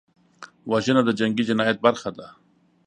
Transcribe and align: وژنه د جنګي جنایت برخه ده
وژنه 0.71 1.01
د 1.05 1.09
جنګي 1.19 1.43
جنایت 1.49 1.77
برخه 1.85 2.09
ده 2.17 2.27